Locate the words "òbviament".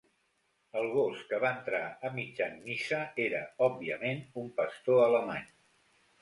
3.67-4.25